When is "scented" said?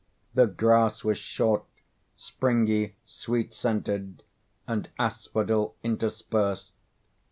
3.53-4.23